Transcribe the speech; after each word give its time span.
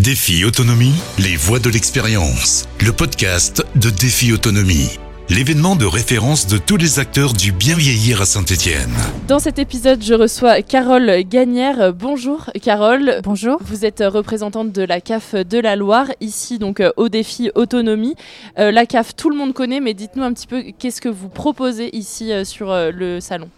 Défi 0.00 0.46
Autonomie, 0.46 0.94
les 1.18 1.36
voix 1.36 1.58
de 1.58 1.68
l'expérience. 1.68 2.66
Le 2.82 2.90
podcast 2.90 3.62
de 3.74 3.90
Défi 3.90 4.32
Autonomie. 4.32 4.98
L'événement 5.28 5.76
de 5.76 5.84
référence 5.84 6.46
de 6.46 6.56
tous 6.56 6.78
les 6.78 6.98
acteurs 6.98 7.34
du 7.34 7.52
bien 7.52 7.76
vieillir 7.76 8.22
à 8.22 8.24
Saint-Étienne. 8.24 8.94
Dans 9.28 9.38
cet 9.38 9.58
épisode, 9.58 10.02
je 10.02 10.14
reçois 10.14 10.62
Carole 10.62 11.22
Gagnère. 11.28 11.92
Bonjour 11.92 12.48
Carole. 12.62 13.20
Bonjour. 13.22 13.58
Vous 13.62 13.84
êtes 13.84 14.02
représentante 14.02 14.72
de 14.72 14.82
la 14.82 15.02
CAF 15.02 15.34
de 15.34 15.58
la 15.58 15.76
Loire, 15.76 16.06
ici 16.22 16.58
donc 16.58 16.80
euh, 16.80 16.92
au 16.96 17.10
défi 17.10 17.50
autonomie. 17.54 18.14
Euh, 18.58 18.70
la 18.70 18.86
CAF, 18.86 19.14
tout 19.14 19.28
le 19.28 19.36
monde 19.36 19.52
connaît, 19.52 19.80
mais 19.80 19.92
dites-nous 19.92 20.22
un 20.22 20.32
petit 20.32 20.46
peu 20.46 20.62
qu'est-ce 20.78 21.02
que 21.02 21.10
vous 21.10 21.28
proposez 21.28 21.94
ici 21.94 22.32
euh, 22.32 22.44
sur 22.44 22.70
euh, 22.70 22.90
le 22.90 23.20
salon. 23.20 23.50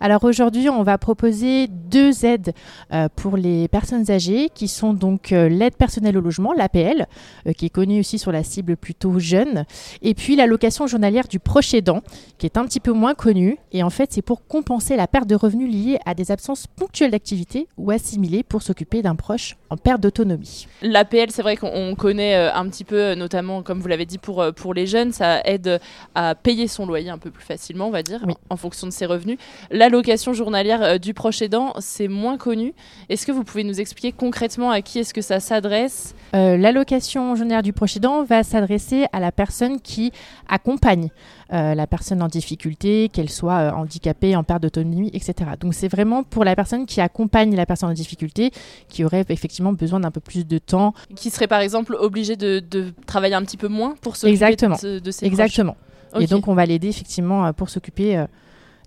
Alors 0.00 0.24
aujourd'hui, 0.24 0.68
on 0.68 0.82
va 0.82 0.98
proposer 0.98 1.68
deux 1.68 2.24
aides 2.24 2.52
euh, 2.92 3.08
pour 3.14 3.36
les 3.36 3.68
personnes 3.68 4.10
âgées 4.10 4.50
qui 4.54 4.68
sont 4.68 4.92
donc 4.94 5.32
euh, 5.32 5.48
l'aide 5.48 5.76
personnelle 5.76 6.16
au 6.18 6.20
logement, 6.20 6.52
l'APL, 6.52 7.06
euh, 7.46 7.52
qui 7.52 7.66
est 7.66 7.70
connue 7.70 8.00
aussi 8.00 8.18
sur 8.18 8.32
la 8.32 8.42
cible 8.42 8.76
plutôt 8.76 9.18
jeune, 9.18 9.64
et 10.02 10.14
puis 10.14 10.36
l'allocation 10.36 10.86
journalière 10.86 11.28
du 11.28 11.38
proche 11.38 11.74
aidant, 11.74 12.00
qui 12.38 12.46
est 12.46 12.56
un 12.56 12.64
petit 12.64 12.80
peu 12.80 12.92
moins 12.92 13.14
connue. 13.14 13.58
Et 13.72 13.82
en 13.82 13.90
fait, 13.90 14.12
c'est 14.12 14.22
pour 14.22 14.46
compenser 14.46 14.96
la 14.96 15.06
perte 15.06 15.28
de 15.28 15.34
revenus 15.34 15.70
liée 15.72 15.98
à 16.06 16.14
des 16.14 16.30
absences 16.30 16.66
ponctuelles 16.66 17.10
d'activité 17.12 17.68
ou 17.76 17.90
assimilées 17.90 18.42
pour 18.42 18.62
s'occuper 18.62 19.02
d'un 19.02 19.14
proche 19.14 19.56
en 19.70 19.76
perte 19.76 20.00
d'autonomie. 20.00 20.66
L'APL, 20.82 21.30
c'est 21.30 21.42
vrai 21.42 21.56
qu'on 21.56 21.94
connaît 21.96 22.34
un 22.34 22.68
petit 22.68 22.84
peu, 22.84 23.14
notamment 23.14 23.62
comme 23.62 23.80
vous 23.80 23.88
l'avez 23.88 24.06
dit 24.06 24.18
pour, 24.18 24.44
pour 24.56 24.74
les 24.74 24.86
jeunes, 24.86 25.12
ça 25.12 25.40
aide 25.44 25.80
à 26.14 26.34
payer 26.34 26.68
son 26.68 26.86
loyer 26.86 27.10
un 27.10 27.18
peu 27.18 27.30
plus 27.30 27.44
facilement, 27.44 27.86
on 27.88 27.90
va 27.90 28.02
dire, 28.02 28.20
Oui. 28.26 28.34
en, 28.50 28.54
en 28.54 28.56
fonction 28.56 28.86
de 28.86 28.92
ses 28.92 29.06
revenus. 29.06 29.38
L'allocation 29.84 30.32
journalière 30.32 30.82
euh, 30.82 30.96
du 30.96 31.12
proche 31.12 31.42
aidant, 31.42 31.74
c'est 31.78 32.08
moins 32.08 32.38
connu. 32.38 32.72
Est-ce 33.10 33.26
que 33.26 33.32
vous 33.32 33.44
pouvez 33.44 33.64
nous 33.64 33.82
expliquer 33.82 34.12
concrètement 34.12 34.70
à 34.70 34.80
qui 34.80 34.98
est-ce 34.98 35.12
que 35.12 35.20
ça 35.20 35.40
s'adresse? 35.40 36.14
Euh, 36.34 36.56
L'allocation 36.56 37.36
journalière 37.36 37.62
du 37.62 37.74
proche 37.74 37.98
aidant 37.98 38.24
va 38.24 38.44
s'adresser 38.44 39.04
à 39.12 39.20
la 39.20 39.30
personne 39.30 39.82
qui 39.82 40.10
accompagne 40.48 41.10
euh, 41.52 41.74
la 41.74 41.86
personne 41.86 42.22
en 42.22 42.28
difficulté, 42.28 43.10
qu'elle 43.12 43.28
soit 43.28 43.58
euh, 43.58 43.70
handicapée, 43.72 44.34
en 44.36 44.42
perte 44.42 44.62
d'autonomie, 44.62 45.10
etc. 45.12 45.50
Donc 45.60 45.74
c'est 45.74 45.88
vraiment 45.88 46.22
pour 46.22 46.44
la 46.46 46.56
personne 46.56 46.86
qui 46.86 47.02
accompagne 47.02 47.54
la 47.54 47.66
personne 47.66 47.90
en 47.90 47.92
difficulté, 47.92 48.52
qui 48.88 49.04
aurait 49.04 49.26
effectivement 49.28 49.74
besoin 49.74 50.00
d'un 50.00 50.10
peu 50.10 50.20
plus 50.20 50.46
de 50.46 50.56
temps. 50.56 50.94
Qui 51.14 51.28
serait 51.28 51.46
par 51.46 51.60
exemple 51.60 51.94
obligé 52.00 52.36
de, 52.36 52.60
de 52.60 52.94
travailler 53.04 53.34
un 53.34 53.42
petit 53.42 53.58
peu 53.58 53.68
moins 53.68 53.96
pour 54.00 54.16
s'occuper 54.16 54.56
de, 54.56 54.98
de 54.98 55.10
ses 55.10 55.26
Exactement. 55.26 55.76
proches 56.10 56.22
Et 56.22 56.26
donc 56.26 56.48
on 56.48 56.54
va 56.54 56.64
l'aider 56.64 56.88
effectivement 56.88 57.52
pour 57.52 57.68
s'occuper 57.68 58.24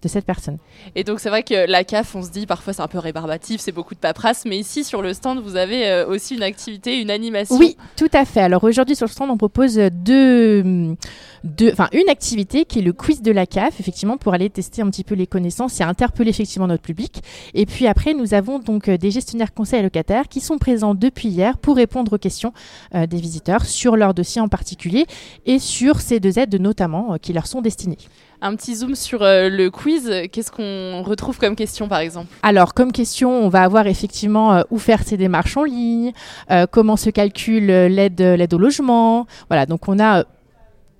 de 0.01 0.07
cette 0.07 0.25
personne. 0.25 0.57
Et 0.95 1.03
donc 1.03 1.19
c'est 1.19 1.29
vrai 1.29 1.43
que 1.43 1.69
la 1.69 1.83
CAF, 1.83 2.15
on 2.15 2.21
se 2.21 2.29
dit 2.29 2.45
parfois 2.45 2.73
c'est 2.73 2.81
un 2.81 2.87
peu 2.87 2.99
rébarbatif, 2.99 3.61
c'est 3.61 3.71
beaucoup 3.71 3.95
de 3.95 3.99
paperasse, 3.99 4.45
mais 4.45 4.57
ici 4.57 4.83
sur 4.83 5.01
le 5.01 5.13
stand 5.13 5.39
vous 5.39 5.55
avez 5.55 5.87
euh, 5.87 6.07
aussi 6.07 6.35
une 6.35 6.43
activité, 6.43 6.99
une 6.99 7.11
animation. 7.11 7.57
Oui, 7.57 7.77
tout 7.95 8.09
à 8.13 8.25
fait. 8.25 8.41
Alors 8.41 8.63
aujourd'hui 8.63 8.95
sur 8.95 9.05
le 9.05 9.11
stand, 9.11 9.29
on 9.29 9.37
propose 9.37 9.75
deux, 9.75 10.95
deux, 11.43 11.71
enfin 11.71 11.89
une 11.93 12.09
activité 12.09 12.65
qui 12.65 12.79
est 12.79 12.83
le 12.83 12.93
quiz 12.93 13.21
de 13.21 13.31
la 13.31 13.45
CAF, 13.45 13.79
effectivement 13.79 14.17
pour 14.17 14.33
aller 14.33 14.49
tester 14.49 14.81
un 14.81 14.89
petit 14.89 15.03
peu 15.03 15.15
les 15.15 15.27
connaissances 15.27 15.79
et 15.79 15.83
interpeller 15.83 16.29
effectivement 16.29 16.67
notre 16.67 16.83
public. 16.83 17.21
Et 17.53 17.65
puis 17.65 17.87
après, 17.87 18.13
nous 18.13 18.33
avons 18.33 18.59
donc 18.59 18.87
euh, 18.87 18.97
des 18.97 19.11
gestionnaires 19.11 19.53
conseils 19.53 19.83
locataires 19.83 20.27
qui 20.27 20.39
sont 20.39 20.57
présents 20.57 20.95
depuis 20.95 21.29
hier 21.29 21.57
pour 21.57 21.75
répondre 21.75 22.13
aux 22.13 22.17
questions 22.17 22.53
euh, 22.95 23.07
des 23.07 23.17
visiteurs 23.17 23.65
sur 23.65 23.95
leur 23.95 24.13
dossier 24.13 24.41
en 24.41 24.47
particulier 24.47 25.05
et 25.45 25.59
sur 25.59 26.01
ces 26.01 26.19
deux 26.19 26.39
aides 26.39 26.55
notamment 26.59 27.13
euh, 27.13 27.17
qui 27.17 27.33
leur 27.33 27.47
sont 27.47 27.61
destinées. 27.61 27.97
Un 28.39 28.55
petit 28.55 28.75
zoom 28.75 28.93
sur 28.93 29.21
le 29.21 29.69
quiz, 29.69 29.86
qu'est-ce 30.31 30.51
qu'on 30.51 31.03
retrouve 31.03 31.37
comme 31.37 31.55
question 31.55 31.87
par 31.87 31.99
exemple 31.99 32.27
Alors, 32.43 32.73
comme 32.73 32.91
question, 32.91 33.31
on 33.31 33.49
va 33.49 33.63
avoir 33.63 33.87
effectivement 33.87 34.53
euh, 34.53 34.61
où 34.69 34.79
faire 34.79 35.03
ses 35.03 35.17
démarches 35.17 35.57
en 35.57 35.63
ligne, 35.63 36.13
euh, 36.51 36.65
comment 36.69 36.95
se 36.95 37.09
calcule 37.09 37.69
euh, 37.69 37.89
l'aide, 37.89 38.19
l'aide 38.19 38.53
au 38.53 38.57
logement. 38.57 39.27
Voilà, 39.49 39.65
donc 39.65 39.87
on 39.87 39.99
a 39.99 40.25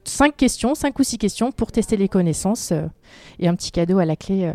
cinq 0.04 0.36
questions, 0.38 0.76
cinq 0.76 1.00
ou 1.00 1.04
six 1.04 1.18
questions 1.18 1.52
pour 1.52 1.72
tester 1.72 1.98
les 1.98 2.08
connaissances 2.08 2.74
et 3.40 3.48
un 3.48 3.56
petit 3.56 3.72
cadeau 3.72 4.00
à 4.00 4.06
la 4.06 4.16
clé 4.16 4.54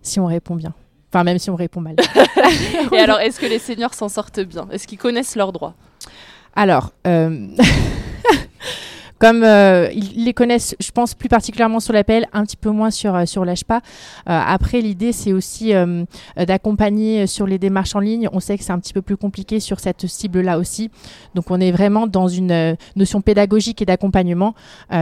si 0.00 0.20
on 0.20 0.26
répond 0.26 0.54
bien. 0.54 0.74
Enfin, 1.12 1.24
même 1.24 1.38
si 1.38 1.50
on 1.50 1.56
répond 1.56 1.80
mal. 1.80 1.96
Et 2.92 2.98
alors 2.98 3.20
est-ce 3.20 3.38
que 3.38 3.44
les 3.44 3.58
seniors 3.58 3.92
s'en 3.92 4.08
sortent 4.08 4.40
bien? 4.40 4.66
Est-ce 4.70 4.86
qu'ils 4.86 4.98
connaissent 4.98 5.36
leurs 5.36 5.52
droits? 5.52 5.74
Alors, 6.54 6.92
comme 9.22 9.44
euh, 9.44 9.88
ils 9.94 10.24
les 10.24 10.34
connaissent, 10.34 10.74
je 10.80 10.90
pense 10.90 11.14
plus 11.14 11.28
particulièrement 11.28 11.78
sur 11.78 11.92
l'appel, 11.92 12.26
un 12.32 12.44
petit 12.44 12.56
peu 12.56 12.70
moins 12.70 12.90
sur 12.90 13.14
euh, 13.14 13.24
sur 13.24 13.44
l'ASPA. 13.44 13.76
Euh, 13.76 13.80
après, 14.26 14.80
l'idée 14.80 15.12
c'est 15.12 15.32
aussi 15.32 15.72
d'accompagner 16.36 17.28
sur 17.28 17.46
les 17.46 17.60
démarches 17.60 17.94
en 17.94 18.00
ligne. 18.00 18.28
On 18.32 18.40
sait 18.40 18.58
que 18.58 18.64
c'est 18.64 18.72
un 18.72 18.80
petit 18.80 18.92
peu 18.92 19.00
plus 19.00 19.16
compliqué 19.16 19.60
sur 19.60 19.78
cette 19.78 20.08
cible-là 20.08 20.58
aussi. 20.58 20.90
Donc, 21.36 21.52
on 21.52 21.60
est 21.60 21.70
vraiment 21.70 22.08
dans 22.08 22.26
une 22.26 22.76
notion 22.96 23.20
pédagogique 23.20 23.80
et 23.80 23.84
d'accompagnement 23.84 24.54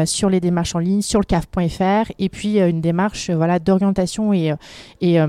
sur 0.05 0.29
les 0.29 0.41
démarches 0.41 0.75
en 0.75 0.81
ligne, 0.81 1.01
sur 1.01 1.21
le 1.21 1.25
CAF.fr, 1.25 2.13
et 2.19 2.29
puis 2.29 2.59
une 2.59 2.83
démarche 2.83 3.31
voilà 3.31 3.59
d'orientation 3.59 4.35
et 4.35 4.53
et 5.01 5.21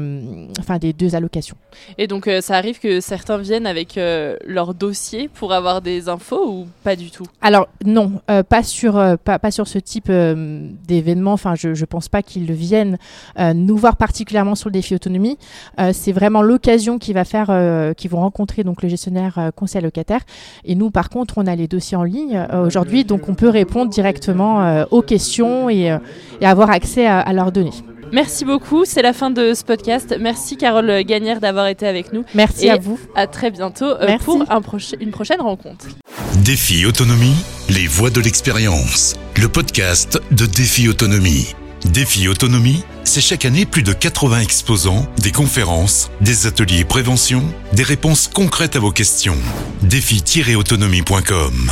enfin 0.60 0.80
des 0.80 0.92
deux 0.92 1.16
allocations. 1.16 1.56
Et 1.98 2.08
donc 2.08 2.30
ça 2.42 2.58
arrive 2.58 2.80
que 2.80 3.00
certains 3.00 3.38
viennent 3.38 3.68
avec 3.68 3.98
leur 4.46 4.74
dossier 4.74 5.30
pour 5.30 5.54
avoir 5.54 5.82
des 5.82 6.10
infos 6.10 6.52
ou 6.52 6.68
pas 6.84 6.98
du 6.98 7.10
tout? 7.10 7.26
Alors 7.42 7.68
non, 7.86 8.22
euh, 8.30 8.44
pas 8.44 8.64
sur 8.64 8.81
euh, 8.88 9.16
pas, 9.18 9.40
pas 9.40 9.52
sur 9.52 9.68
ce 9.68 9.80
type 9.80 10.08
euh, 10.10 10.68
d'événement. 10.88 11.34
Enfin, 11.34 11.56
je 11.56 11.74
je 11.74 11.86
pense 11.86 12.10
pas 12.10 12.22
qu'ils 12.22 12.52
viennent 12.52 12.98
euh, 13.40 13.54
nous 13.54 13.78
voir 13.78 13.96
particulièrement 13.96 14.56
sur 14.56 14.70
le 14.70 14.74
défi 14.74 14.96
autonomie. 14.96 15.38
Euh, 15.80 15.92
c'est 15.94 16.12
vraiment 16.12 16.42
l'occasion 16.42 16.98
qui 16.98 17.14
va 17.14 17.24
faire 17.26 17.48
euh, 17.50 17.94
qu'ils 17.94 18.10
vont 18.12 18.20
rencontrer 18.22 18.64
donc 18.64 18.82
le 18.84 18.90
gestionnaire 18.90 19.38
euh, 19.38 19.52
conseil 19.52 19.82
locataire. 19.82 20.22
Et 20.66 20.76
nous, 20.76 20.92
par 20.92 21.10
contre, 21.10 21.36
on 21.38 21.48
a 21.48 21.56
les 21.56 21.68
dossiers 21.68 21.98
en 21.98 22.04
ligne 22.04 22.38
euh, 22.52 22.66
aujourd'hui, 22.66 23.04
donc 23.06 23.28
on 23.30 23.34
peut 23.36 23.50
répondre 23.50 23.90
directement 23.92 24.62
euh, 24.64 24.86
aux 24.92 25.02
questions 25.02 25.70
et, 25.70 25.92
euh, 25.92 25.98
et 26.42 26.46
avoir 26.46 26.70
accès 26.70 27.06
à, 27.06 27.20
à 27.20 27.34
leurs 27.34 27.52
données. 27.52 27.72
Merci 28.14 28.44
beaucoup, 28.44 28.84
c'est 28.84 29.02
la 29.02 29.14
fin 29.14 29.30
de 29.30 29.54
ce 29.54 29.64
podcast. 29.64 30.18
Merci 30.20 30.58
Carole 30.58 31.02
Gagnère 31.04 31.40
d'avoir 31.40 31.68
été 31.68 31.88
avec 31.88 32.12
nous. 32.12 32.26
Merci 32.36 32.66
Et 32.68 32.70
à 32.72 32.76
vous. 32.78 33.00
À 33.16 33.26
très 33.26 33.52
bientôt 33.52 33.86
euh, 33.86 34.06
Merci. 34.06 34.26
pour 34.26 34.44
un 34.50 34.60
proche- 34.60 34.96
une 35.00 35.12
prochaine 35.12 35.40
rencontre. 35.40 35.88
Défi 36.38 36.86
Autonomie, 36.86 37.36
les 37.70 37.88
voix 37.88 38.10
de 38.10 38.22
l'expérience. 38.22 39.16
Le 39.36 39.48
podcast 39.48 40.20
de 40.32 40.46
Défi 40.46 40.88
Autonomie. 40.88 41.54
Défi 41.86 42.28
Autonomie, 42.28 42.84
c'est 43.04 43.22
chaque 43.22 43.46
année 43.46 43.66
plus 43.66 43.84
de 43.84 43.94
80 43.94 44.40
exposants, 44.40 45.06
des 45.22 45.32
conférences, 45.32 46.10
des 46.22 46.48
ateliers 46.48 46.86
prévention, 46.86 47.44
des 47.74 47.84
réponses 47.84 48.30
concrètes 48.34 48.76
à 48.76 48.80
vos 48.80 48.92
questions. 48.92 49.38
Défi-autonomie.com 49.84 51.72